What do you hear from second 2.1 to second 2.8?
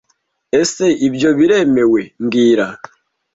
mbwira